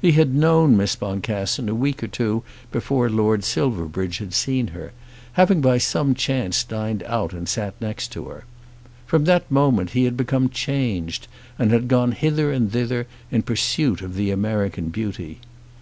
[0.00, 2.42] He had known Miss Boncassen a week or two
[2.72, 4.92] before Lord Silverbridge had seen her,
[5.34, 8.46] having by some chance dined out and sat next to her.
[9.04, 11.28] From that moment he had become changed,
[11.58, 15.40] and had gone hither and thither in pursuit of the American beauty.